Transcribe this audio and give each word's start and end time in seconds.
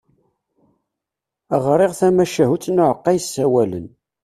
Ɣriɣ 1.65 1.91
tamahut 1.99 2.65
n 2.69 2.81
uɛeqqa 2.83 3.11
yessawalen. 3.15 3.87